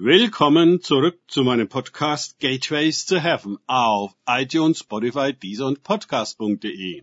Willkommen 0.00 0.80
zurück 0.80 1.18
zu 1.26 1.42
meinem 1.42 1.68
Podcast 1.68 2.38
Gateways 2.38 3.04
to 3.06 3.16
Heaven 3.16 3.58
auf 3.66 4.14
iTunes, 4.28 4.78
Spotify, 4.78 5.32
Deezer 5.32 5.66
und 5.66 5.82
Podcast.de. 5.82 7.02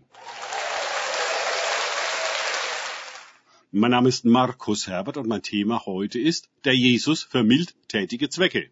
Mein 3.70 3.90
Name 3.90 4.08
ist 4.08 4.24
Markus 4.24 4.86
Herbert 4.86 5.18
und 5.18 5.28
mein 5.28 5.42
Thema 5.42 5.84
heute 5.84 6.18
ist 6.18 6.48
der 6.64 6.74
Jesus 6.74 7.22
für 7.22 7.42
mildtätige 7.42 8.30
Zwecke. 8.30 8.70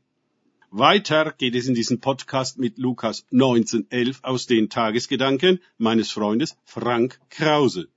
Weiter 0.71 1.35
geht 1.37 1.55
es 1.55 1.67
in 1.67 1.75
diesem 1.75 2.01
Podcast 2.01 2.59
mit 2.59 2.79
Lukas 2.79 3.27
1911 3.31 4.21
aus 4.23 4.47
den 4.47 4.71
Tagesgedanken 4.71 5.61
meines 5.77 6.11
Freundes 6.11 6.57
Frank 6.65 7.21
Krause. 7.29 7.89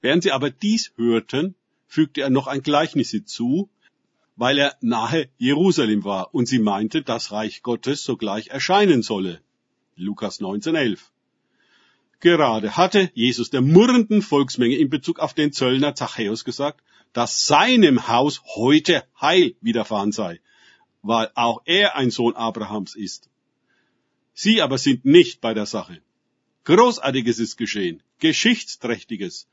Während 0.00 0.22
sie 0.22 0.30
aber 0.30 0.50
dies 0.50 0.92
hörten, 0.94 1.56
fügte 1.88 2.20
er 2.20 2.30
noch 2.30 2.46
ein 2.46 2.62
Gleichnis 2.62 3.10
hinzu, 3.10 3.68
weil 4.36 4.58
er 4.58 4.76
nahe 4.80 5.28
Jerusalem 5.38 6.04
war 6.04 6.34
und 6.34 6.46
sie 6.46 6.58
meinte, 6.58 7.02
das 7.02 7.32
Reich 7.32 7.62
Gottes 7.62 8.04
sogleich 8.04 8.48
erscheinen 8.48 9.02
solle. 9.02 9.40
Lukas 9.96 10.40
19,11. 10.40 10.98
Gerade 12.20 12.76
hatte 12.76 13.10
Jesus 13.14 13.50
der 13.50 13.62
murrenden 13.62 14.22
Volksmenge 14.22 14.76
in 14.76 14.90
Bezug 14.90 15.18
auf 15.18 15.34
den 15.34 15.52
Zöllner 15.52 15.94
Zachäus 15.94 16.44
gesagt, 16.44 16.82
dass 17.12 17.46
seinem 17.46 18.08
Haus 18.08 18.42
heute 18.56 19.04
Heil 19.20 19.54
widerfahren 19.60 20.12
sei, 20.12 20.40
weil 21.02 21.30
auch 21.34 21.62
er 21.64 21.96
ein 21.96 22.10
Sohn 22.10 22.34
Abrahams 22.34 22.94
ist. 22.94 23.30
Sie 24.34 24.60
aber 24.60 24.76
sind 24.76 25.06
nicht 25.06 25.40
bei 25.40 25.54
der 25.54 25.66
Sache. 25.66 26.02
Großartiges 26.64 27.38
ist 27.38 27.56
geschehen, 27.56 28.02
Geschichtsträchtiges, 28.18 29.48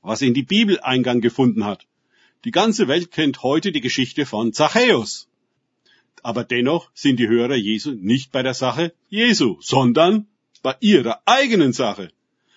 was 0.00 0.22
in 0.22 0.34
die 0.34 0.44
Bibel 0.44 0.80
Eingang 0.80 1.20
gefunden 1.20 1.64
hat. 1.64 1.86
Die 2.44 2.50
ganze 2.50 2.88
Welt 2.88 3.10
kennt 3.10 3.42
heute 3.42 3.72
die 3.72 3.80
Geschichte 3.80 4.26
von 4.26 4.52
Zachäus. 4.52 5.28
Aber 6.22 6.44
dennoch 6.44 6.90
sind 6.92 7.18
die 7.18 7.28
Hörer 7.28 7.54
Jesu 7.54 7.92
nicht 7.92 8.32
bei 8.32 8.42
der 8.42 8.52
Sache 8.52 8.92
Jesu, 9.08 9.56
sondern 9.60 10.26
bei 10.62 10.76
ihrer 10.80 11.22
eigenen 11.24 11.72
Sache. 11.72 12.10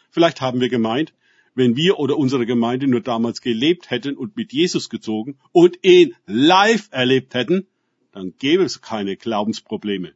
Vielleicht 0.09 0.41
haben 0.41 0.59
wir 0.59 0.67
gemeint, 0.67 1.13
wenn 1.55 1.77
wir 1.77 1.99
oder 1.99 2.17
unsere 2.17 2.45
Gemeinde 2.45 2.87
nur 2.87 3.01
damals 3.01 3.41
gelebt 3.41 3.89
hätten 3.89 4.17
und 4.17 4.35
mit 4.35 4.51
Jesus 4.51 4.89
gezogen 4.89 5.37
und 5.53 5.79
ihn 5.83 6.13
live 6.25 6.89
erlebt 6.91 7.33
hätten, 7.33 7.65
dann 8.11 8.33
gäbe 8.37 8.63
es 8.63 8.81
keine 8.81 9.15
Glaubensprobleme. 9.15 10.13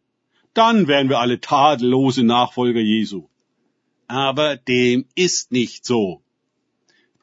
Dann 0.54 0.88
wären 0.88 1.08
wir 1.08 1.20
alle 1.20 1.40
tadellose 1.40 2.24
Nachfolger 2.24 2.82
Jesu. 2.82 3.28
Aber 4.08 4.58
dem 4.58 5.06
ist 5.16 5.52
nicht 5.54 5.86
so. 5.86 6.22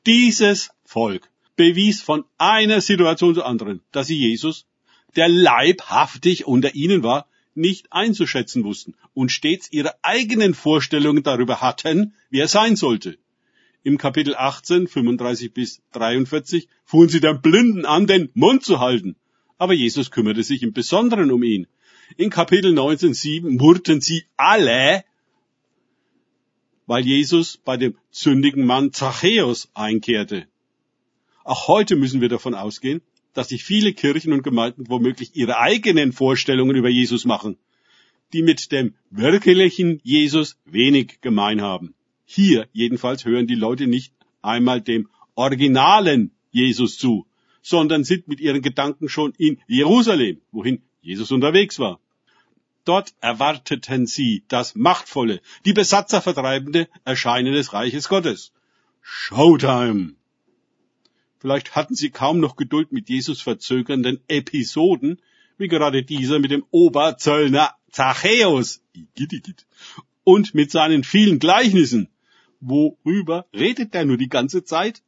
Dieses 0.07 0.71
Volk 0.85 1.31
bewies 1.59 2.01
von 2.01 2.25
einer 2.39 2.81
Situation 2.81 3.35
zur 3.35 3.45
anderen, 3.45 3.83
dass 3.93 4.07
sie 4.07 4.17
Jesus, 4.17 4.67
der 5.17 5.29
leibhaftig 5.29 6.47
unter 6.47 6.75
ihnen 6.75 7.03
war, 7.03 7.27
nicht 7.55 7.93
einzuschätzen 7.93 8.65
wussten 8.65 8.95
und 9.13 9.33
stets 9.33 9.71
ihre 9.73 9.93
eigenen 10.03 10.55
Vorstellungen 10.55 11.25
darüber 11.25 11.61
hatten, 11.61 12.15
wie 12.31 12.39
er 12.39 12.49
sein 12.49 12.77
sollte. 12.77 13.19
Im 13.83 13.99
Kapitel 13.99 14.37
18, 14.37 14.87
35 14.87 15.53
bis 15.53 15.83
43 15.93 16.69
fuhren 16.85 17.09
sie 17.09 17.21
den 17.21 17.41
Blinden 17.43 17.85
an, 17.85 18.07
den 18.07 18.31
Mund 18.35 18.65
zu 18.65 18.79
halten. 18.81 19.17
Aber 19.57 19.75
Jesus 19.75 20.11
kümmerte 20.11 20.45
sich 20.45 20.63
im 20.63 20.73
Besonderen 20.73 21.33
um 21.33 21.43
ihn. 21.43 21.67
In 22.17 22.31
Kapitel 22.31 22.73
19, 22.73 23.15
7 23.15 23.57
murrten 23.57 24.01
sie 24.01 24.25
alle, 24.37 25.05
weil 26.87 27.05
Jesus 27.05 27.57
bei 27.57 27.77
dem 27.77 27.97
sündigen 28.11 28.65
Mann 28.65 28.93
Zachäus 28.93 29.71
einkehrte. 29.75 30.47
Auch 31.49 31.67
heute 31.67 31.97
müssen 31.97 32.21
wir 32.21 32.29
davon 32.29 32.55
ausgehen, 32.55 33.01
dass 33.33 33.49
sich 33.49 33.65
viele 33.65 33.95
Kirchen 33.95 34.35
und 34.35 34.43
Gemeinden 34.43 34.91
womöglich 34.91 35.35
ihre 35.35 35.59
eigenen 35.59 36.13
Vorstellungen 36.13 36.77
über 36.77 36.91
Jesus 36.91 37.25
machen, 37.25 37.57
die 38.35 38.43
mit 38.43 38.71
dem 38.71 38.97
wirklichen 39.09 39.99
Jesus 40.03 40.59
wenig 40.67 41.23
gemein 41.23 41.63
haben. 41.63 41.95
Hier 42.27 42.69
jedenfalls 42.75 43.25
hören 43.25 43.47
die 43.47 43.55
Leute 43.55 43.87
nicht 43.87 44.13
einmal 44.43 44.83
dem 44.83 45.09
originalen 45.37 46.33
Jesus 46.51 46.99
zu, 46.99 47.27
sondern 47.63 48.05
sind 48.05 48.29
mit 48.29 48.41
ihren 48.41 48.61
Gedanken 48.61 49.09
schon 49.09 49.33
in 49.39 49.59
Jerusalem, 49.67 50.43
wohin 50.53 50.83
Jesus 51.01 51.33
unterwegs 51.33 51.79
war. 51.79 51.99
Dort 52.85 53.15
erwarteten 53.23 54.07
sie 54.07 54.45
das 54.49 54.75
machtvolle, 54.75 55.41
die 55.65 55.73
Besatzer 55.73 56.21
vertreibende 56.21 56.89
Erscheinen 57.07 57.55
des 57.55 57.73
Reiches 57.73 58.11
Gottes. 58.11 58.53
Showtime! 59.01 60.18
Vielleicht 61.41 61.77
hatten 61.77 61.95
sie 61.95 62.11
kaum 62.11 62.41
noch 62.41 62.57
Geduld 62.57 62.93
mit 62.93 63.09
Jesus 63.09 63.41
verzögernden 63.41 64.21
Episoden, 64.29 65.21
wie 65.57 65.69
gerade 65.69 66.03
dieser 66.03 66.39
mit 66.39 66.51
dem 66.51 66.65
Oberzöllner 66.71 67.75
Zachäus 67.91 68.83
und 70.25 70.55
mit 70.55 70.71
seinen 70.71 71.05
vielen 71.05 71.39
Gleichnissen. 71.39 72.09
Worüber 72.61 73.47
redet 73.55 73.95
er 73.95 74.05
nur 74.05 74.17
die 74.17 74.29
ganze 74.29 74.65
Zeit? 74.65 75.03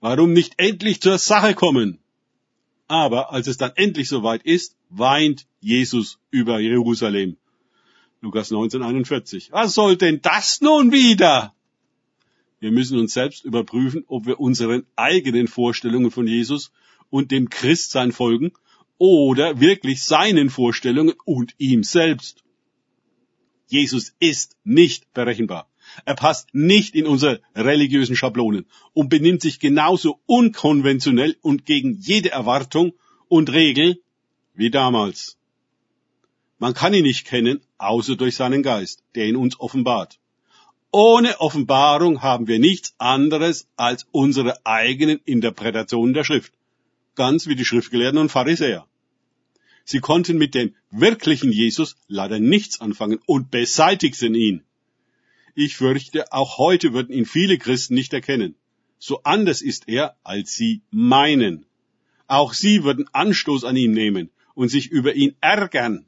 Warum 0.00 0.32
nicht 0.32 0.54
endlich 0.58 1.00
zur 1.00 1.18
Sache 1.18 1.54
kommen? 1.54 1.98
Aber 2.86 3.32
als 3.32 3.46
es 3.46 3.56
dann 3.56 3.72
endlich 3.74 4.08
soweit 4.08 4.42
ist, 4.44 4.76
weint 4.88 5.46
Jesus 5.60 6.18
über 6.30 6.58
Jerusalem. 6.60 7.36
Lukas 8.20 8.50
1941. 8.50 9.52
Was 9.52 9.74
soll 9.74 9.96
denn 9.96 10.20
das 10.22 10.60
nun 10.60 10.92
wieder? 10.92 11.54
Wir 12.60 12.72
müssen 12.72 12.98
uns 12.98 13.12
selbst 13.12 13.44
überprüfen, 13.44 14.04
ob 14.08 14.26
wir 14.26 14.40
unseren 14.40 14.84
eigenen 14.96 15.46
Vorstellungen 15.46 16.10
von 16.10 16.26
Jesus 16.26 16.72
und 17.10 17.30
dem 17.30 17.48
Christsein 17.48 18.12
folgen 18.12 18.52
oder 18.98 19.60
wirklich 19.60 20.02
seinen 20.02 20.50
Vorstellungen 20.50 21.14
und 21.24 21.54
ihm 21.58 21.84
selbst. 21.84 22.42
Jesus 23.68 24.14
ist 24.18 24.56
nicht 24.64 25.12
berechenbar. 25.14 25.70
Er 26.04 26.14
passt 26.14 26.54
nicht 26.54 26.94
in 26.94 27.06
unsere 27.06 27.40
religiösen 27.54 28.16
Schablonen 28.16 28.66
und 28.92 29.08
benimmt 29.08 29.42
sich 29.42 29.60
genauso 29.60 30.20
unkonventionell 30.26 31.36
und 31.42 31.64
gegen 31.64 31.98
jede 31.98 32.30
Erwartung 32.30 32.92
und 33.28 33.52
Regel 33.52 34.00
wie 34.54 34.70
damals. 34.70 35.38
Man 36.58 36.74
kann 36.74 36.92
ihn 36.92 37.04
nicht 37.04 37.26
kennen, 37.26 37.60
außer 37.78 38.16
durch 38.16 38.34
seinen 38.34 38.62
Geist, 38.62 39.04
der 39.14 39.28
ihn 39.28 39.36
uns 39.36 39.60
offenbart. 39.60 40.18
Ohne 40.90 41.38
Offenbarung 41.40 42.22
haben 42.22 42.46
wir 42.46 42.58
nichts 42.58 42.94
anderes 42.96 43.68
als 43.76 44.06
unsere 44.10 44.64
eigenen 44.64 45.20
Interpretationen 45.26 46.14
der 46.14 46.24
Schrift. 46.24 46.54
Ganz 47.14 47.46
wie 47.46 47.56
die 47.56 47.66
Schriftgelehrten 47.66 48.18
und 48.18 48.30
Pharisäer. 48.30 48.86
Sie 49.84 50.00
konnten 50.00 50.38
mit 50.38 50.54
dem 50.54 50.74
wirklichen 50.90 51.52
Jesus 51.52 51.96
leider 52.06 52.40
nichts 52.40 52.80
anfangen 52.80 53.20
und 53.26 53.50
beseitigten 53.50 54.34
ihn. 54.34 54.62
Ich 55.54 55.76
fürchte, 55.76 56.32
auch 56.32 56.56
heute 56.56 56.94
würden 56.94 57.12
ihn 57.12 57.26
viele 57.26 57.58
Christen 57.58 57.94
nicht 57.94 58.14
erkennen. 58.14 58.54
So 58.98 59.22
anders 59.24 59.60
ist 59.60 59.88
er, 59.88 60.16
als 60.24 60.54
sie 60.54 60.80
meinen. 60.90 61.66
Auch 62.28 62.54
sie 62.54 62.82
würden 62.82 63.08
Anstoß 63.12 63.64
an 63.64 63.76
ihm 63.76 63.92
nehmen 63.92 64.30
und 64.54 64.70
sich 64.70 64.90
über 64.90 65.14
ihn 65.14 65.36
ärgern. 65.42 66.06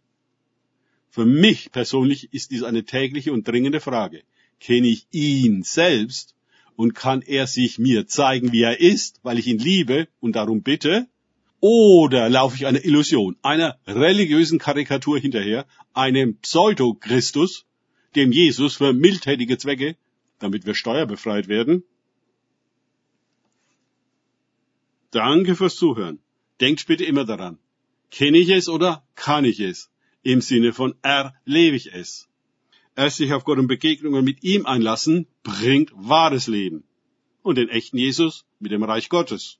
Für 1.11 1.27
mich 1.27 1.71
persönlich 1.71 2.33
ist 2.33 2.51
dies 2.51 2.63
eine 2.63 2.85
tägliche 2.85 3.33
und 3.35 3.47
dringende 3.47 3.81
Frage 3.81 4.23
kenne 4.61 4.89
ich 4.89 5.07
ihn 5.11 5.63
selbst 5.63 6.35
und 6.77 6.95
kann 6.95 7.23
er 7.23 7.47
sich 7.47 7.79
mir 7.79 8.07
zeigen, 8.07 8.53
wie 8.53 8.63
er 8.63 8.81
ist, 8.81 9.21
weil 9.23 9.39
ich 9.39 9.47
ihn 9.47 9.59
liebe 9.59 10.09
und 10.21 10.37
darum 10.37 10.63
bitte? 10.63 11.09
Oder 11.61 12.31
laufe 12.31 12.57
ich 12.57 12.67
einer 12.67 12.85
Illusion, 12.85 13.37
einer 13.43 13.79
religiösen 13.87 14.59
Karikatur 14.59 15.19
hinterher, 15.19 15.67
einem 15.93 16.39
Pseudo-Christus, 16.39 17.67
dem 18.15 18.33
Jesus 18.33 18.77
für 18.77 18.95
mildtätige 18.95 19.59
Zwecke, 19.59 19.97
damit 20.39 20.65
wir 20.65 20.75
steuerbefreit 20.75 21.49
werden? 21.49 21.85
Danke 25.11 25.57
fürs 25.57 25.77
Zuhören. 25.77 26.21
Denkt 26.61 26.87
bitte 26.87 27.05
immer 27.05 27.25
daran. 27.25 27.59
Kenne 28.11 28.39
ich 28.39 28.49
es 28.49 28.69
oder 28.69 29.05
kann 29.15 29.45
ich 29.45 29.61
es? 29.61 29.91
Im 30.23 30.41
Sinne 30.41 30.73
von 30.73 30.95
erlebe 31.03 31.77
ich 31.77 31.93
es. 31.93 32.30
Erst 32.97 33.17
sich 33.17 33.33
auf 33.33 33.45
Gott 33.45 33.59
und 33.59 33.69
Begegnungen 33.69 34.25
mit 34.25 34.43
ihm 34.43 34.67
einlassen, 34.67 35.27
bringt 35.43 35.93
wahres 35.95 36.47
Leben. 36.47 36.85
Und 37.43 37.57
den 37.57 37.69
echten 37.69 37.97
Jesus 37.97 38.45
mit 38.59 38.73
dem 38.73 38.83
Reich 38.83 39.09
Gottes. 39.09 39.59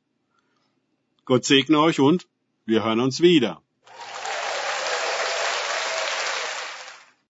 Gott 1.25 1.45
segne 1.45 1.79
euch 1.79 2.01
und 2.01 2.27
wir 2.67 2.85
hören 2.85 3.01
uns 3.01 3.21
wieder. 3.21 3.63